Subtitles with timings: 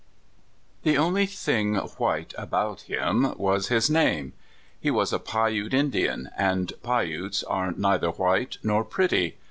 [0.81, 4.33] THE only thing white about him was his name.
[4.79, 9.37] He was a Piute Indian, and Piutes are neither white nor pretty.